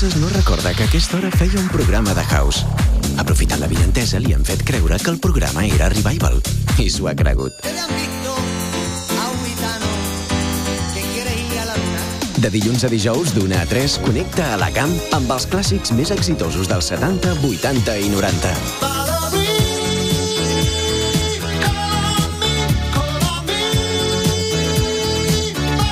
[0.00, 2.64] Casas no recorda que a aquesta hora feia un programa de house.
[3.20, 6.38] Aprofitant la vientesa, li han fet creure que el programa era Revival.
[6.80, 7.52] I s'ho ha cregut.
[12.40, 16.16] De dilluns a dijous, d'una a 3, connecta a la camp amb els clàssics més
[16.16, 19.19] exitosos dels 70, 80 i 90.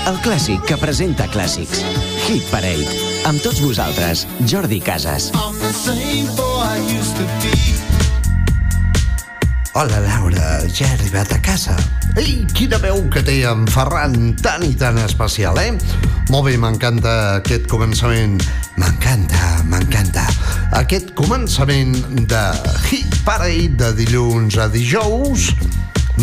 [0.08, 1.82] El clàssic que presenta clàssics.
[2.24, 2.86] Hit Parade.
[3.28, 5.26] Amb tots vosaltres, Jordi Casas.
[9.76, 11.76] Hola, Laura, ja he arribat a casa.
[12.16, 15.74] Ei, quina veu que té en Ferran, tan i tan especial, eh?
[16.32, 18.40] Molt bé, m'encanta aquest començament.
[18.80, 20.24] M'encanta, m'encanta.
[20.80, 21.92] Aquest començament
[22.32, 22.46] de
[22.88, 25.50] Hit Parade de dilluns a dijous,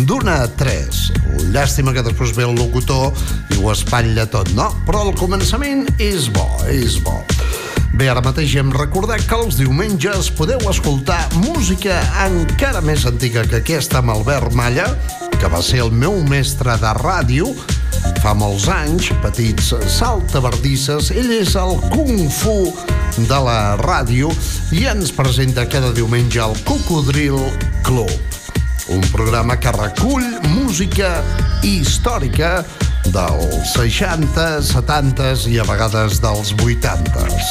[0.04, 1.10] d'una a tres.
[1.54, 3.14] Llàstima que després ve el locutor
[3.54, 4.68] i ho espatlla tot, no?
[4.88, 7.22] Però el començament és bo, és bo.
[7.96, 13.62] Bé, ara mateix hem recordat que els diumenges podeu escoltar música encara més antiga que
[13.62, 14.90] aquesta amb Albert Malla,
[15.40, 17.54] que va ser el meu mestre de ràdio
[18.20, 21.12] fa molts anys, petits saltabardisses.
[21.16, 22.58] Ell és el Kung Fu
[23.16, 24.32] de la ràdio
[24.76, 27.40] i ens presenta cada diumenge el Cocodril
[27.86, 28.35] Club
[28.88, 30.24] un programa que recull
[30.54, 31.22] música
[31.66, 32.60] històrica
[33.10, 37.50] dels 60, 70 i a vegades dels 80s.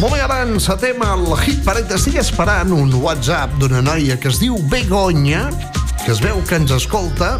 [0.00, 1.94] Molt bé, ara encetem el hit parade.
[1.94, 5.44] Estic esperant un WhatsApp d'una noia que es diu Begonya,
[6.02, 7.36] que es veu que ens escolta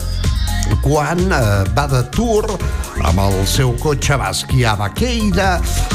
[0.84, 2.46] quan eh, va de tour
[3.00, 5.54] amb el seu cotxe, va esquiar a Baqueira,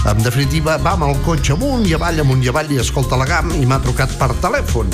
[0.09, 3.27] en definitiva va amb el cotxe amunt i avall, amunt i avall i escolta la
[3.29, 4.89] GAM i m'ha trucat per telèfon.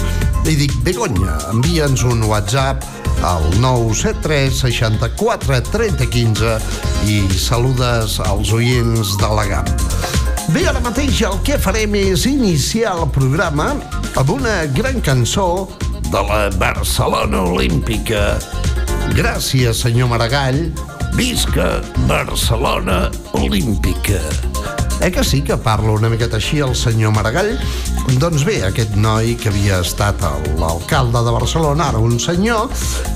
[0.47, 2.83] Li dic, Begonya, envia'ns un WhatsApp
[3.23, 6.57] al 973 64 30 15
[7.07, 9.69] i saludes als oients de la GAM.
[10.51, 13.71] Bé, ara mateix el que farem és iniciar el programa
[14.19, 15.69] amb una gran cançó
[16.11, 18.33] de la Barcelona Olímpica.
[19.15, 20.67] Gràcies, senyor Maragall.
[21.16, 24.19] Visca Barcelona Olímpica.
[25.01, 27.51] Eh que sí que parla una miqueta així el senyor Maragall?
[28.22, 30.24] Doncs bé, aquest noi que havia estat
[30.57, 32.72] l'alcalde de Barcelona, ara un senyor,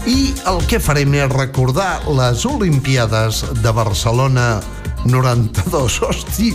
[0.05, 4.47] i el que farem és recordar les Olimpiades de Barcelona
[5.07, 5.99] 92.
[6.09, 6.53] Hosti,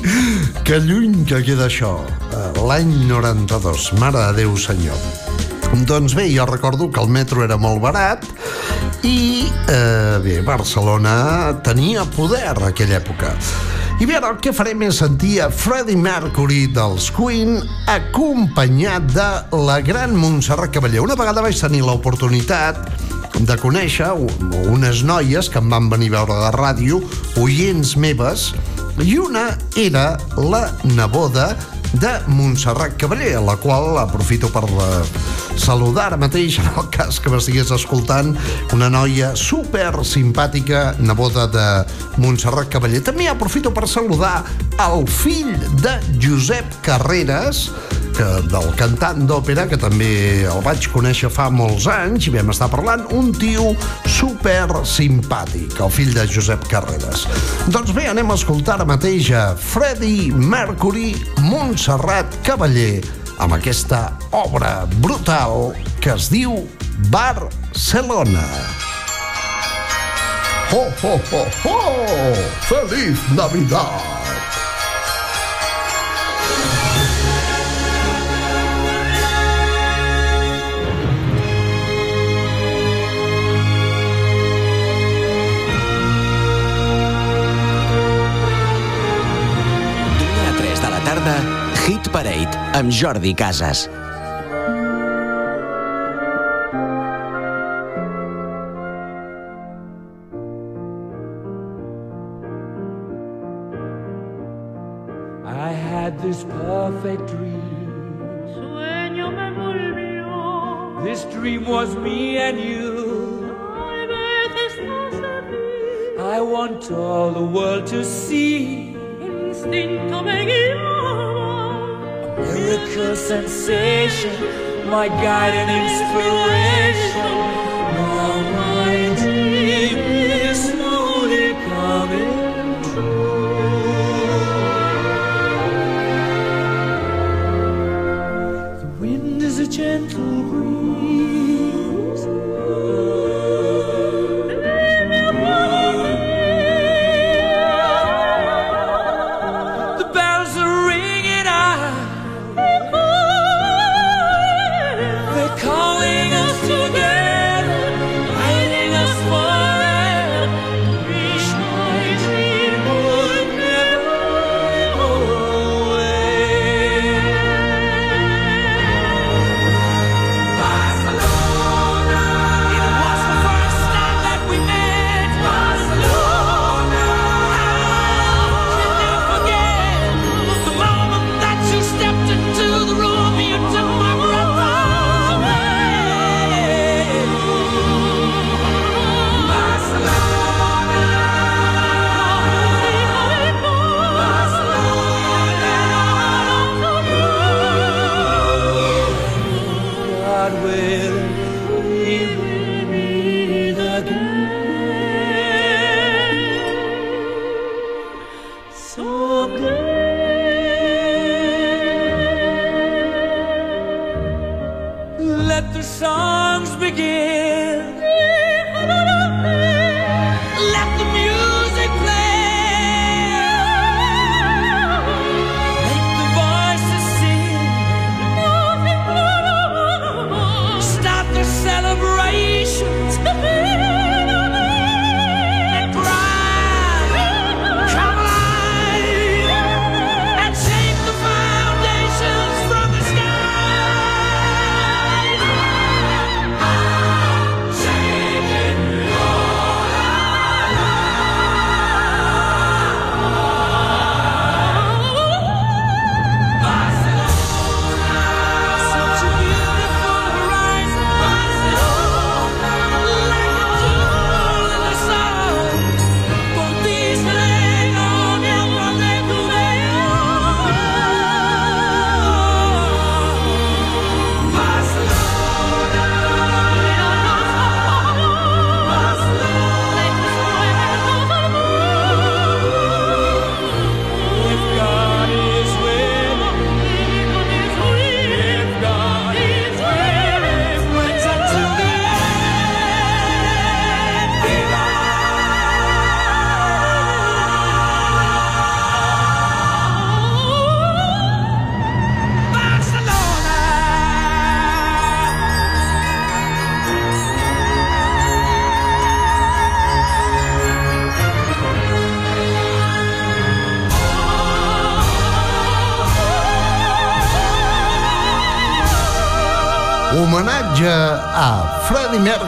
[0.62, 1.96] que lluny que queda això.
[2.30, 3.92] Eh, L'any 92.
[3.98, 5.21] Mare de Déu, senyor.
[5.72, 8.26] Doncs bé, jo recordo que el metro era molt barat
[9.02, 13.32] i, eh, bé, Barcelona tenia poder a aquella època.
[13.98, 17.56] I bé, el que farem és sentir a Freddie Mercury dels Queen
[17.88, 19.28] acompanyat de
[19.64, 21.00] la gran Montserrat Cavaller.
[21.00, 22.84] Una vegada vaig tenir l'oportunitat
[23.40, 24.12] de conèixer
[24.68, 27.00] unes noies que em van venir a veure la ràdio,
[27.40, 28.52] oients meves,
[29.00, 31.71] i una era la neboda de
[32.26, 35.04] Montserrat Cavaller, a la qual aprofito per eh,
[35.60, 38.32] saludar ara mateix, en el cas que m'estigués escoltant,
[38.72, 41.66] una noia super simpàtica, neboda de
[42.22, 43.02] Montserrat Cavaller.
[43.04, 44.42] També aprofito per saludar
[44.80, 45.52] el fill
[45.84, 47.68] de Josep Carreras,
[48.22, 52.68] que del cantant d'òpera, que també el vaig conèixer fa molts anys, i vam estar
[52.70, 53.72] parlant, un tio
[54.06, 57.24] super simpàtic, el fill de Josep Carreras.
[57.74, 61.16] Doncs bé, anem a escoltar ara mateix a Freddie Mercury,
[61.48, 63.02] Montserrat Cavaller,
[63.42, 66.60] amb aquesta obra brutal que es diu
[67.10, 68.46] Barcelona.
[70.72, 71.78] Ho, ho, ho, ho!
[72.70, 74.11] Feliz Navidad!
[92.72, 93.88] Amb Jordi Casas.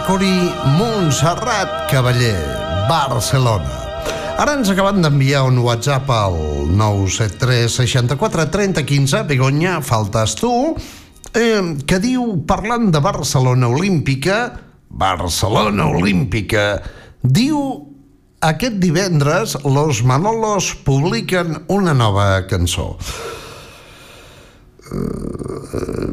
[0.04, 2.36] Mercury Montserrat Cavaller,
[2.84, 3.72] Barcelona.
[4.36, 6.36] Ara ens acaben d'enviar un WhatsApp al
[6.76, 9.24] 973 64 30 15.
[9.24, 10.76] Begonya, faltes tu.
[11.32, 14.52] Eh, que diu, parlant de Barcelona Olímpica,
[14.92, 16.84] Barcelona Olímpica,
[17.24, 17.88] diu
[18.44, 23.00] aquest divendres Los Manolos publiquen una nova cançó.
[24.92, 26.12] Uh, uh,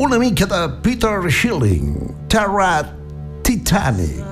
[0.00, 2.90] una mica de Peter Schilling, Terra
[3.42, 4.24] Titanic.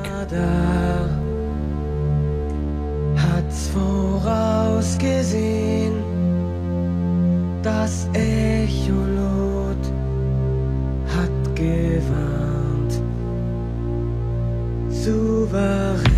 [3.14, 5.92] Hat's vorausgesehen,
[7.62, 9.92] das Echolot
[11.06, 13.02] hat gewarnt,
[14.90, 16.17] souverän.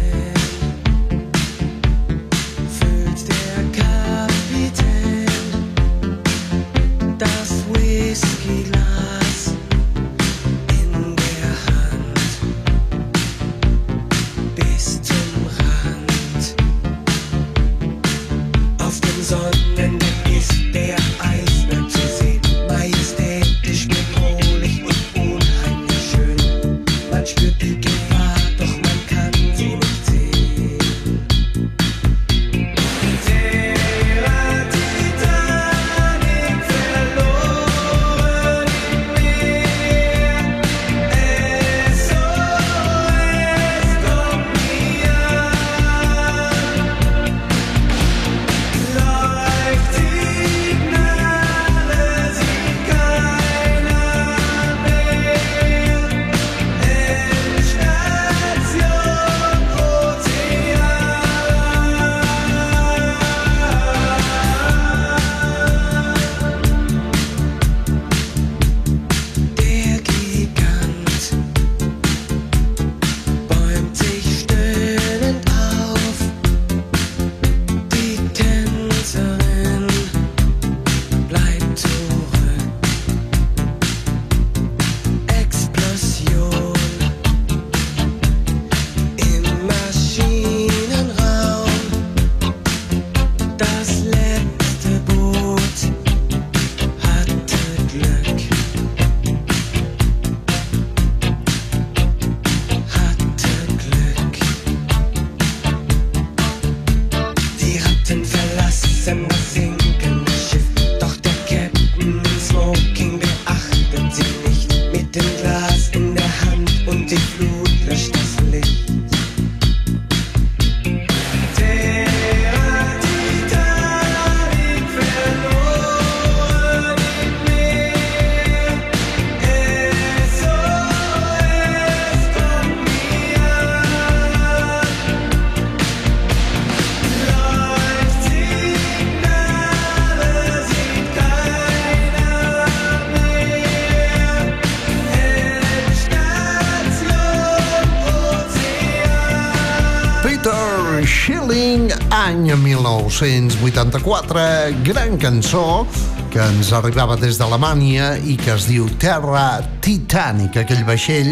[153.20, 154.40] 1984,
[154.82, 155.86] gran cançó
[156.32, 161.28] que ens arribava des d'Alemanya i que es diu Terra Titanic, aquell vaixell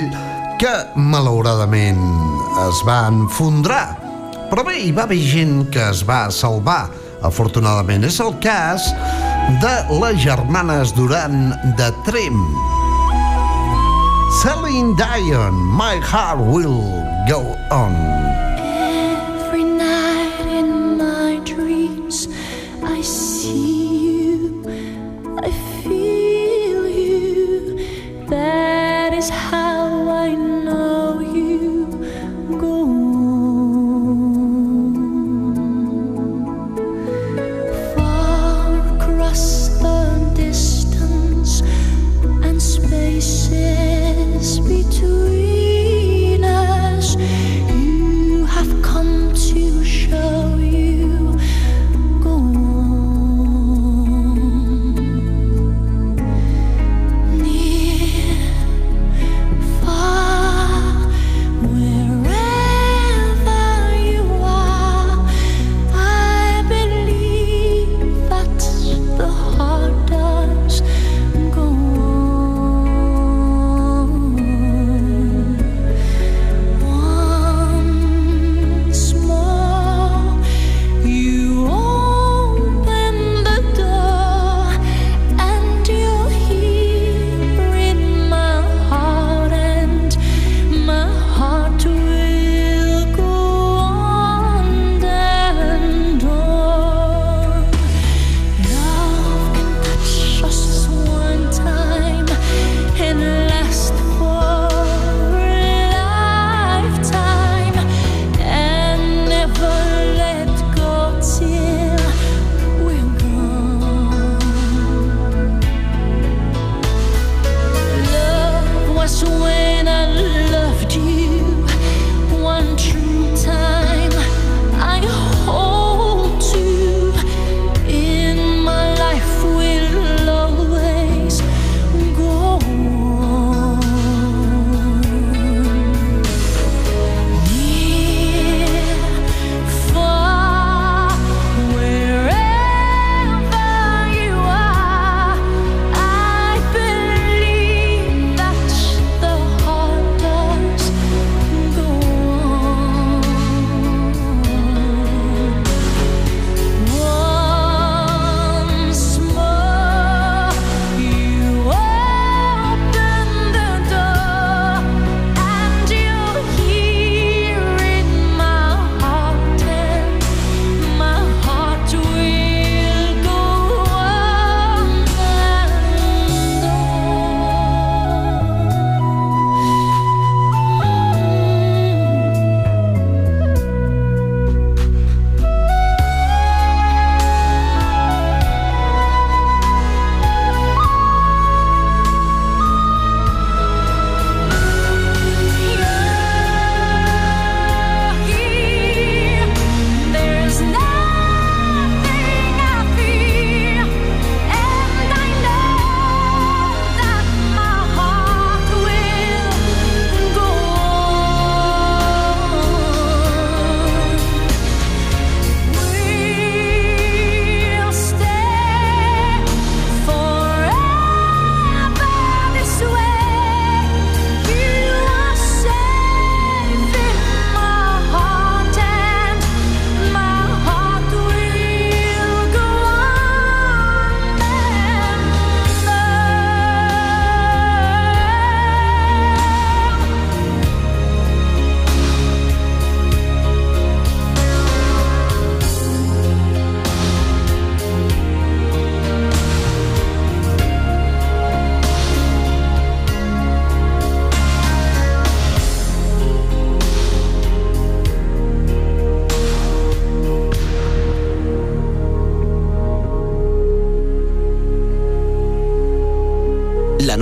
[0.61, 2.03] que malauradament
[2.67, 3.97] es va enfondrar.
[4.51, 6.91] Però bé, hi va haver gent que es va salvar,
[7.25, 8.05] afortunadament.
[8.05, 8.91] És el cas
[9.65, 12.45] de les germanes Duran de Trem.
[14.43, 16.83] Celine Dion, My Heart Will
[17.31, 18.18] Go On.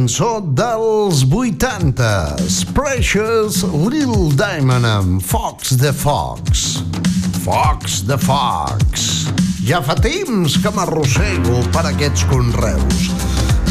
[0.00, 6.80] cançó dels 80s, Precious Little Diamond amb Fox the Fox.
[7.44, 9.26] Fox the Fox.
[9.66, 13.10] Ja fa temps que m'arrossego per aquests conreus.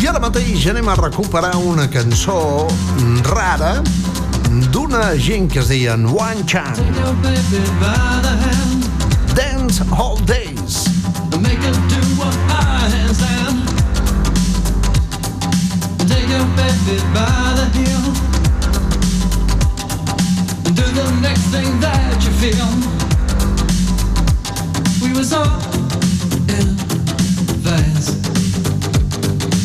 [0.03, 2.67] I ara mateix anem a recuperar una cançó
[3.31, 3.79] rara
[4.69, 6.77] d'una gent que es deien Wang Chang.
[9.33, 10.88] Dance All Days.
[16.55, 18.05] bended by the hill.
[20.73, 22.69] Do the next thing that you feel.
[25.01, 25.62] We were all
[26.55, 26.67] in
[27.65, 28.09] vase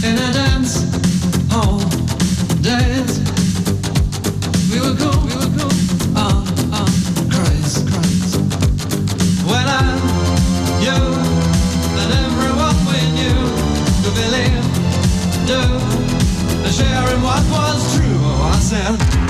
[0.05, 0.75] in a dance
[1.53, 1.79] all
[2.63, 2.94] day.
[18.75, 19.24] sound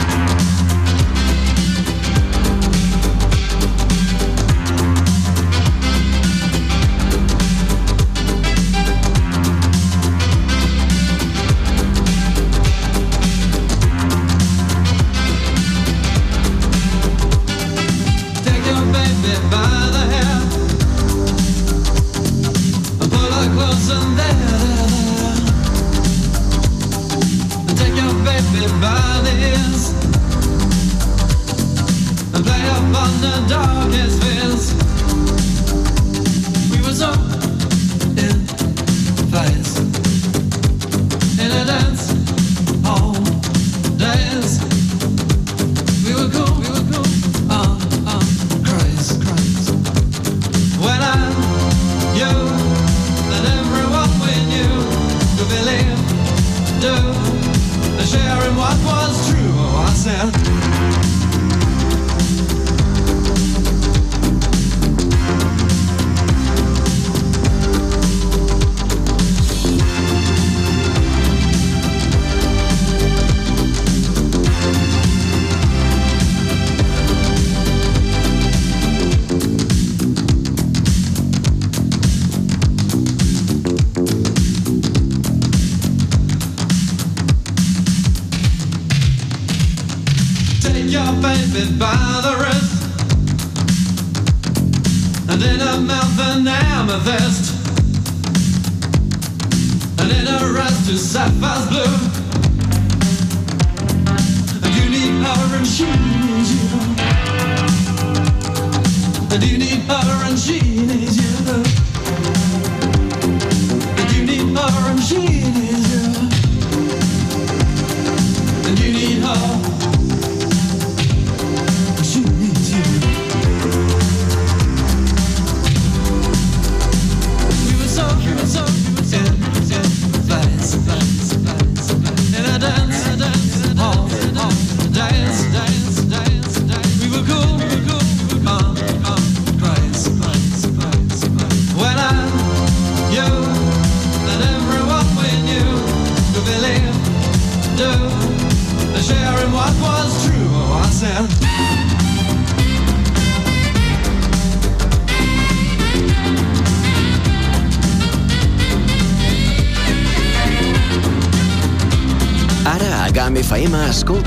[33.34, 34.23] the darkness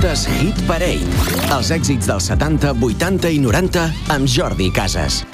[0.07, 1.07] escoltes Hit Parade,
[1.51, 5.25] els èxits dels 70, 80 i 90 amb Jordi Casas.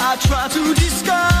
[0.00, 1.37] I try to discover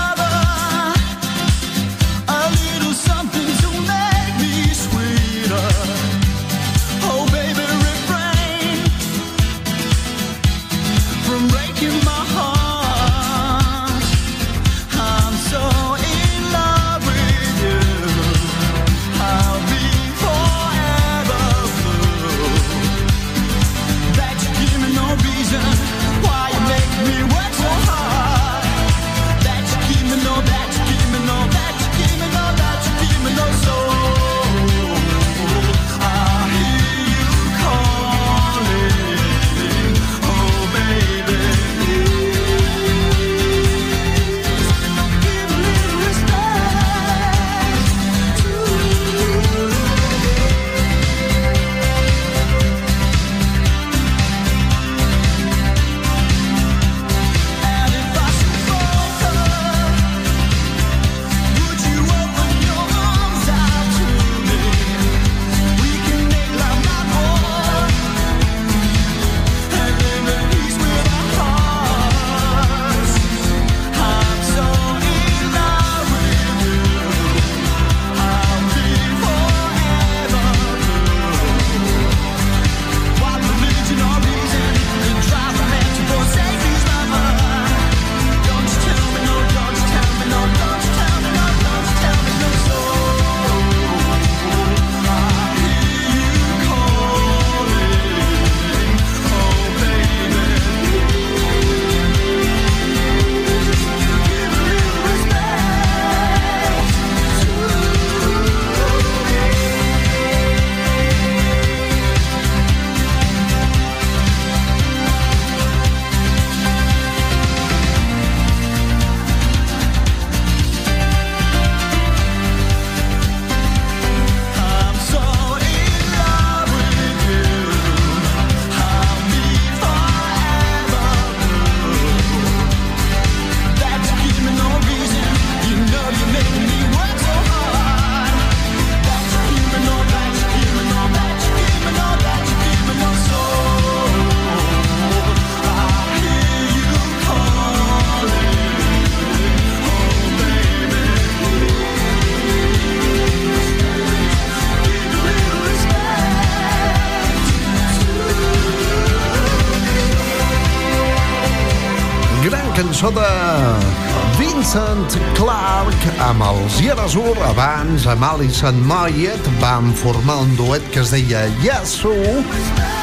[166.28, 167.36] amb els Yerazur.
[167.46, 172.12] Abans, amb Alison Moyet, van formar un duet que es deia Yasu,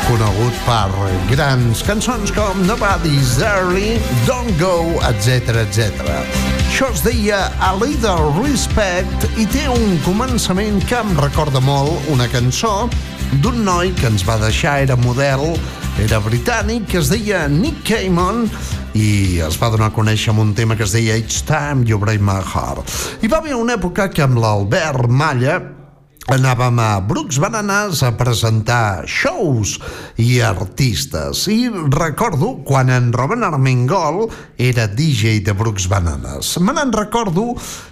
[0.06, 0.92] conegut per
[1.32, 3.96] grans cançons com Nobody's Early,
[4.28, 6.12] Don't Go, etc etc.
[6.68, 12.30] Això es deia A Little Respect i té un començament que em recorda molt una
[12.30, 12.86] cançó
[13.42, 15.56] d'un noi que ens va deixar, era model,
[16.04, 18.46] era britànic, que es deia Nick Cayman
[18.96, 22.00] i es va donar a conèixer amb un tema que es deia Each Time You
[22.00, 22.92] Break My Heart.
[23.22, 25.60] I va haver una època que amb l'Albert Malla
[26.32, 29.76] anàvem a Brooks Bananas a presentar shows
[30.18, 31.44] i artistes.
[31.52, 34.26] I recordo quan en Robin Armengol
[34.58, 36.56] era DJ de Brooks Bananas.
[36.58, 37.52] Me n'en recordo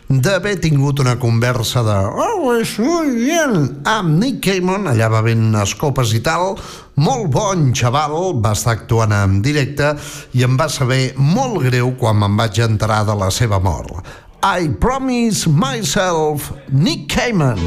[0.09, 5.75] d'haver tingut una conversa de oh, estoy bien amb Nick Cayman, allà va ben unes
[5.77, 6.57] copes i tal,
[6.95, 9.93] molt bon xaval, va estar actuant en directe
[10.37, 14.03] i em va saber molt greu quan me'n vaig enterar de la seva mort.
[14.43, 17.61] I Promise Myself, Nick Cayman.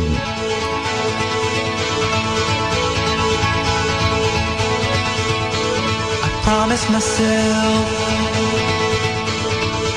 [6.46, 7.86] promised myself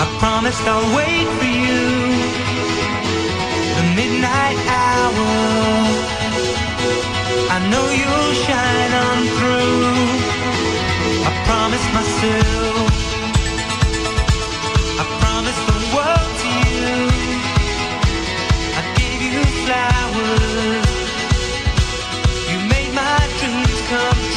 [0.01, 1.81] I promised I'll wait for you
[3.77, 5.88] The midnight hour I
[7.71, 9.85] know you'll shine on through.
[11.29, 12.91] I promised myself.
[15.01, 16.95] I promised the world to you.
[18.79, 20.89] I gave you flowers.
[22.51, 24.28] You made my dreams come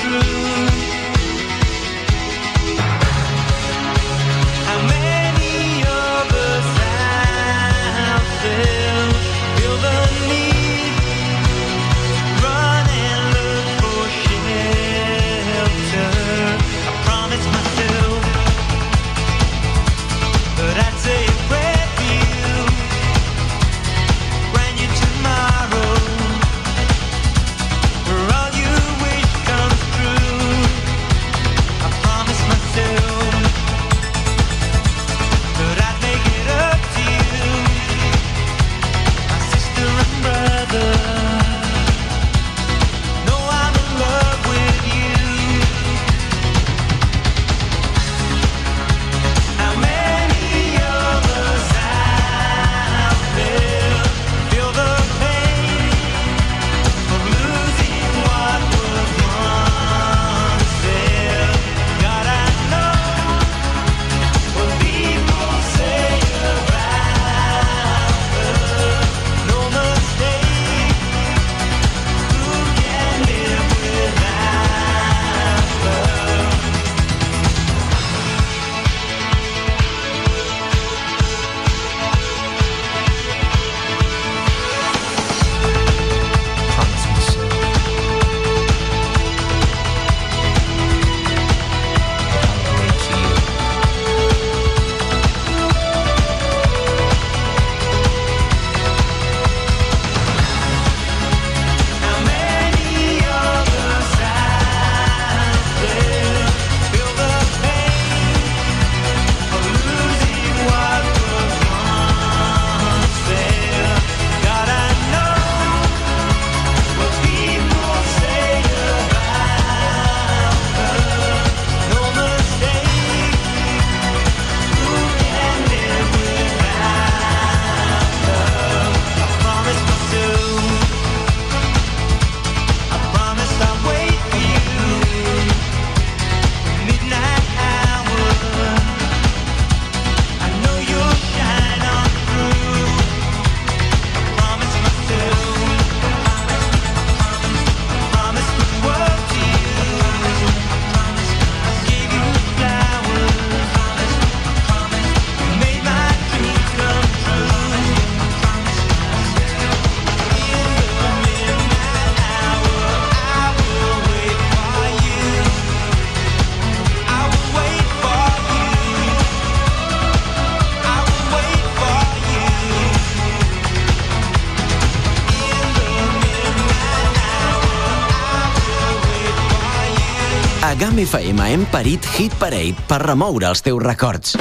[181.53, 184.39] hem parit Hit Parade per remoure els teus records.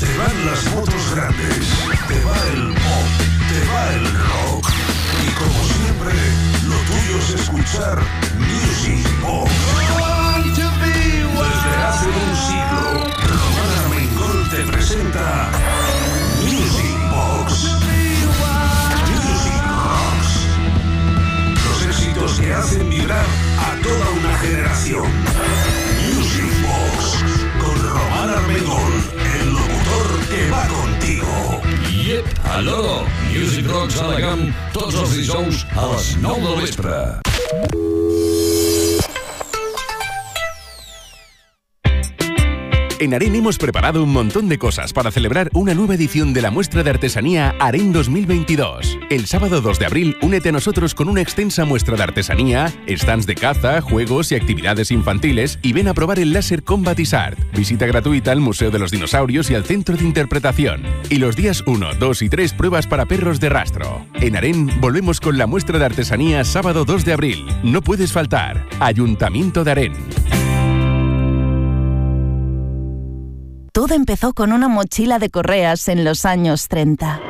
[0.00, 1.68] Te van las fotos grandes,
[2.08, 4.72] te va el pop, te va el rock.
[5.22, 6.14] Y como siempre,
[6.66, 8.02] lo tuyo es escuchar
[8.42, 9.52] Music Box.
[11.30, 12.86] Desde hace un siglo,
[13.30, 15.50] Romana Mengol te presenta
[16.42, 17.50] Music Box.
[19.14, 20.30] Music Rocks.
[21.68, 23.26] Los éxitos que hacen vibrar
[23.58, 25.69] a toda una generación.
[28.52, 28.92] Megol,
[29.40, 31.62] el locutor que va contigo.
[32.04, 33.06] Yep, al loro.
[33.30, 37.99] Music Rocks a la GAM, tots els dijous a les 9 del vespre.
[43.00, 46.50] En Aren hemos preparado un montón de cosas para celebrar una nueva edición de la
[46.50, 48.98] muestra de artesanía Aren 2022.
[49.08, 53.26] El sábado 2 de abril, únete a nosotros con una extensa muestra de artesanía, stands
[53.26, 57.38] de caza, juegos y actividades infantiles y ven a probar el láser Combat Art.
[57.56, 60.82] Visita gratuita al Museo de los Dinosaurios y al Centro de Interpretación.
[61.08, 64.04] Y los días 1, 2 y 3 pruebas para perros de rastro.
[64.12, 67.46] En Aren volvemos con la muestra de artesanía sábado 2 de abril.
[67.62, 68.68] No puedes faltar.
[68.78, 70.39] Ayuntamiento de Aren.
[73.72, 77.20] Todo empezó con una mochila de correas en los años 30.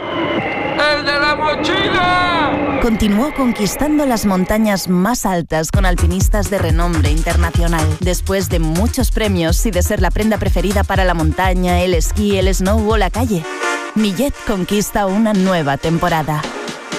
[0.95, 2.79] ¡El de la mochila!
[2.81, 7.87] Continuó conquistando las montañas más altas con alpinistas de renombre internacional.
[8.01, 12.39] Después de muchos premios y de ser la prenda preferida para la montaña, el esquí,
[12.39, 13.45] el snow o la calle,
[13.95, 16.41] Millet conquista una nueva temporada.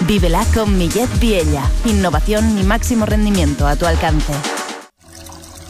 [0.01, 1.63] Vívela con Millet Viella.
[1.85, 4.33] Innovación y máximo rendimiento a tu alcance.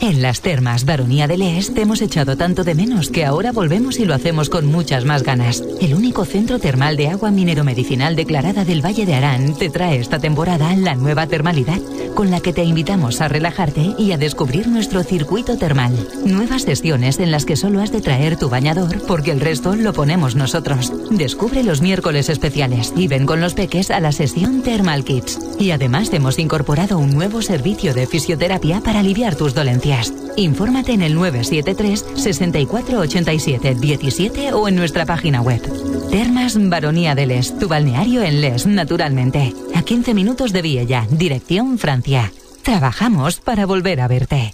[0.02, 4.06] En las termas Baronía del Est hemos echado tanto de menos que ahora volvemos y
[4.06, 5.64] lo hacemos con muchas más ganas.
[5.80, 10.18] El único centro termal de agua minero-medicinal declarada del Valle de Arán te trae esta
[10.18, 11.80] temporada la nueva termalidad,
[12.16, 15.94] con la que te invitamos a relajarte y a descubrir nuestro circuito termal.
[16.26, 19.94] Nuevas sesiones en las que solo has de traer tu bañador porque el resto lo
[19.94, 20.92] ponemos nosotros.
[21.12, 25.38] Descubre los miércoles especiales y ven con los peques a la sesión Thermal Kids.
[25.60, 29.91] Y además hemos incorporado un nuevo servicio de fisioterapia para aliviar tus dolencias.
[30.38, 35.62] Infórmate en el 973 6487 17 o en nuestra página web.
[36.10, 39.54] Termas Baronía de Les, tu balneario en Les, naturalmente.
[39.76, 42.32] A 15 minutos de Viella, dirección Francia.
[42.64, 44.54] Trabajamos para volver a verte.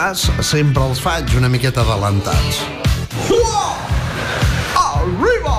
[0.00, 2.60] Huas sempre els faig una miqueta adelantats.
[4.80, 5.56] Arriba!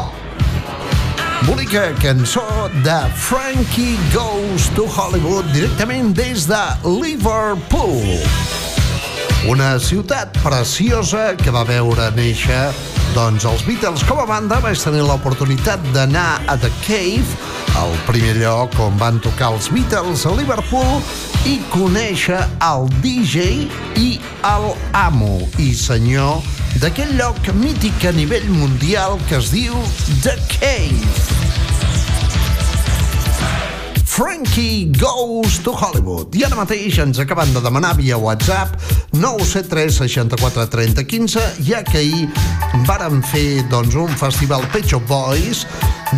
[1.45, 2.41] Bonica cançó
[2.81, 8.01] de Frankie Goes to Hollywood directament des de Liverpool.
[9.51, 12.63] Una ciutat preciosa que va veure néixer
[13.13, 17.37] doncs els Beatles com a banda vaig tenir l'oportunitat d'anar a The Cave,
[17.83, 23.65] el primer lloc on van tocar els Beatles a Liverpool i conèixer el DJ
[23.97, 24.09] i
[24.45, 24.67] el
[24.97, 26.45] amo i senyor
[26.83, 29.77] d'aquell lloc mític a nivell mundial que es diu
[30.21, 31.40] The Cave.
[34.21, 36.35] Frankie Goes to Hollywood.
[36.37, 38.75] I ara mateix ens acaben de demanar via WhatsApp
[39.15, 42.27] 973 64 30 15, ja que ahir
[42.85, 45.63] vàrem fer doncs, un festival Pet Shop Boys,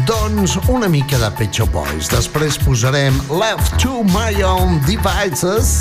[0.09, 2.11] doncs una mica de Pet Shop Boys.
[2.11, 5.77] Després posarem Left to My Own Devices,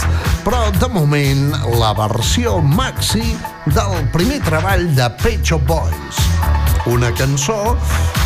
[0.47, 3.35] però de moment la versió maxi
[3.75, 6.23] del primer treball de Pet Shop Boys
[6.87, 7.77] una cançó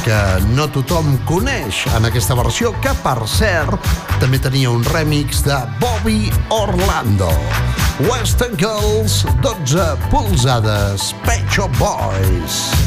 [0.04, 0.16] que
[0.54, 3.90] no tothom coneix en aquesta versió, que, per cert,
[4.22, 7.32] també tenia un remix de Bobby Orlando.
[8.08, 12.85] Western Girls, 12 polzades, Pecho Shop Boys.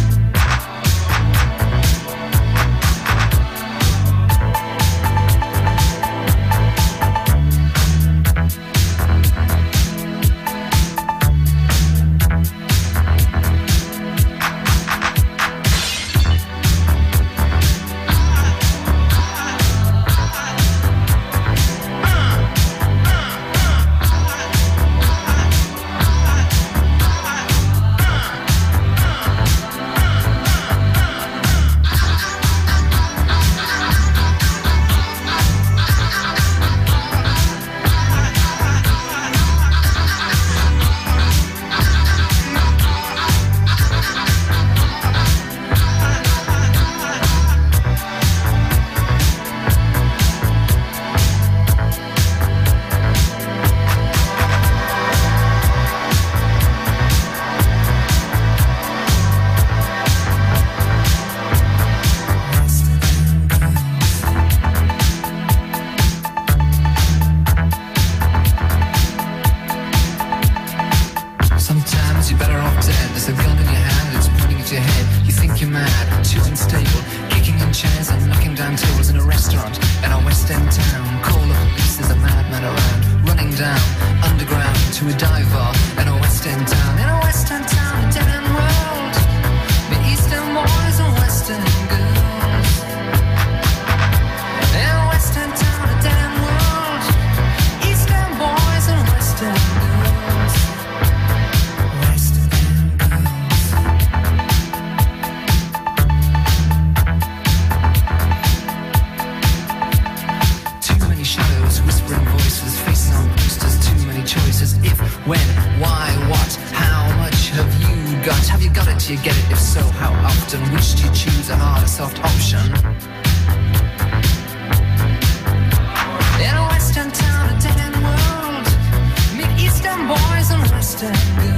[131.01, 131.48] understand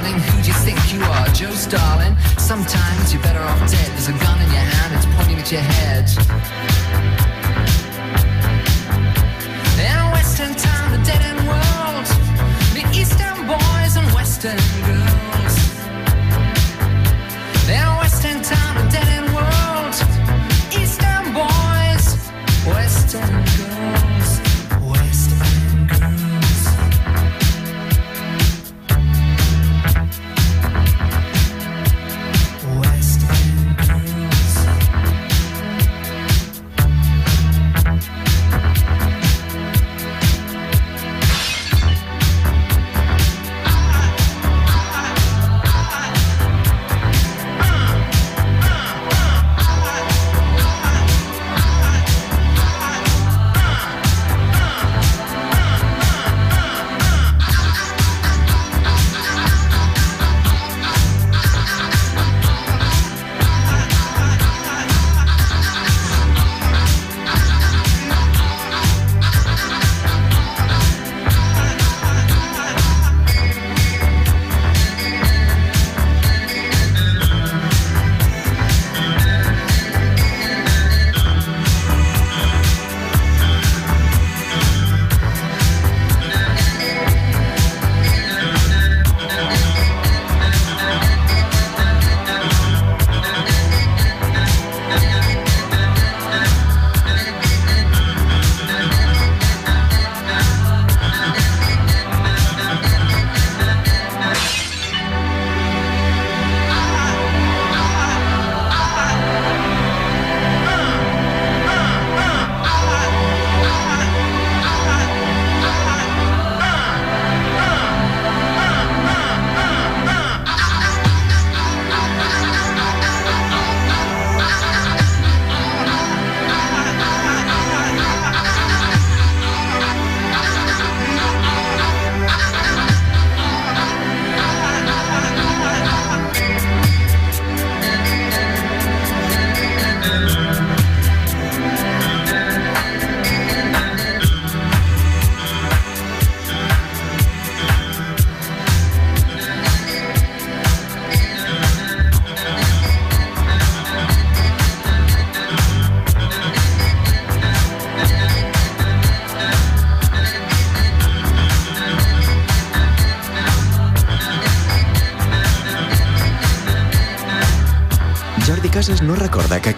[0.00, 1.26] darling, who do you think you are?
[1.28, 2.16] Joe Starlin?
[2.38, 3.86] Sometimes you're better off dead.
[3.92, 5.89] There's a gun in your hand, it's pointing at your head.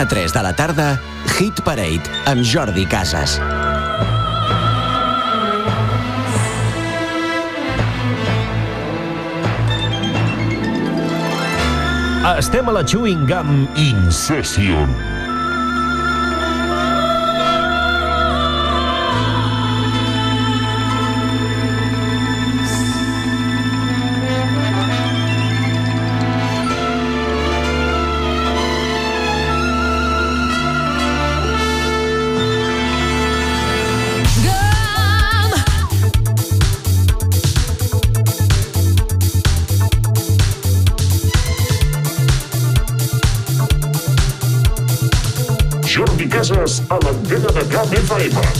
[0.00, 0.98] a 3 de la tarda,
[1.36, 3.36] Hit Parade, amb Jordi Casas.
[12.38, 14.99] Estem a la Chewing Gum Incession
[47.92, 48.59] in favor.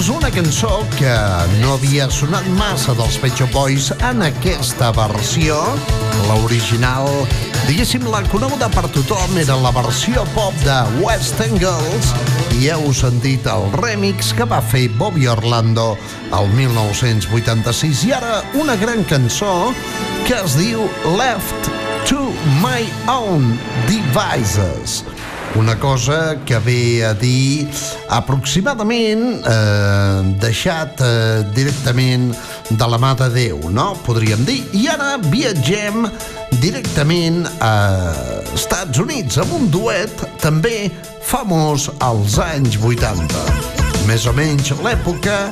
[0.00, 1.12] Abans una cançó que
[1.60, 5.58] no havia sonat massa dels Pet Shop Boys en aquesta versió.
[6.24, 7.08] L'original,
[7.66, 12.14] diguéssim, la coneguda per tothom era la versió pop de West Girls.
[12.62, 15.98] I heu sentit el remix que va fer Bobby Orlando
[16.32, 19.74] el 1986 i ara una gran cançó
[20.24, 20.88] que es diu
[21.20, 21.72] Left
[22.08, 22.30] to
[22.64, 23.52] My Own
[23.90, 25.02] Devices
[25.56, 27.68] una cosa que ve a dir
[28.08, 32.30] aproximadament eh, deixat eh, directament
[32.70, 33.94] de la mà de Déu, no?
[34.06, 34.62] Podríem dir.
[34.76, 36.06] I ara viatgem
[36.62, 37.74] directament a
[38.54, 40.90] Estats Units amb un duet també
[41.26, 43.44] famós als anys 80.
[44.08, 45.50] Més o menys l'època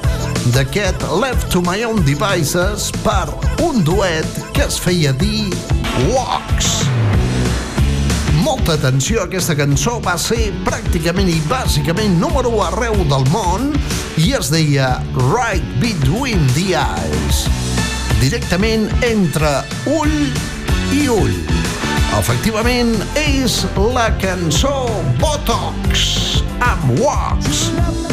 [0.55, 3.26] d'aquest Left to My Own Devices per
[3.66, 5.51] un duet que es feia dir
[6.09, 7.28] Walks.
[8.49, 13.74] Molta atenció, aquesta cançó va ser pràcticament i bàsicament número 1 arreu del món
[14.24, 14.88] i es deia
[15.18, 17.42] Right Between the Eyes.
[18.22, 19.53] Directament entre
[19.92, 20.16] ull
[20.96, 21.36] i ull.
[22.22, 23.61] Efectivament, és
[23.92, 24.78] la cançó
[25.20, 26.09] Botox
[26.72, 27.66] amb Wax.
[27.76, 28.07] Just